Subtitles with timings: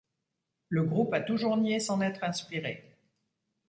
[0.69, 2.97] Le groupe a toujours nié s'en être inspiré.